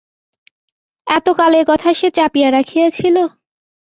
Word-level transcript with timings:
এতকাল 1.07 1.51
একথা 1.61 1.89
সে 1.99 2.07
চাপিয়া 2.17 2.49
রাখিয়াছিল? 2.51 3.15